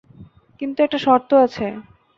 কিন্তু 0.61 0.79
একটা 0.83 0.99
শর্ত 1.05 1.29
আছে। 1.45 1.65